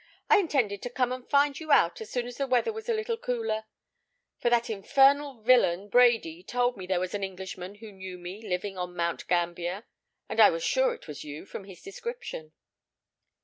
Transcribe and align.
"I 0.31 0.39
intended 0.39 0.81
to 0.81 0.89
come 0.89 1.11
and 1.11 1.29
find 1.29 1.59
you 1.59 1.71
out 1.71 2.01
as 2.01 2.09
soon 2.09 2.25
as 2.25 2.37
the 2.37 2.47
weather 2.47 2.73
was 2.73 2.89
a 2.89 2.93
little 2.95 3.17
cooler; 3.17 3.65
for 4.39 4.49
that 4.49 4.67
infernal 4.67 5.43
villain, 5.43 5.89
Brady, 5.89 6.41
told 6.41 6.75
me 6.75 6.87
there 6.87 6.99
was 6.99 7.13
an 7.13 7.23
Englishman 7.23 7.75
who 7.75 7.91
knew 7.91 8.17
me 8.17 8.41
living 8.41 8.79
on 8.79 8.95
Mount 8.95 9.27
Gambier, 9.27 9.83
and 10.27 10.39
I 10.39 10.49
was 10.49 10.63
sure 10.63 10.95
it 10.95 11.07
was 11.07 11.23
you 11.23 11.45
from 11.45 11.65
his 11.65 11.83
description." 11.83 12.51